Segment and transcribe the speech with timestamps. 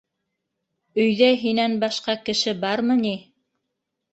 [1.03, 3.17] Өйҙә һинән башҡа кеше бармы ни?!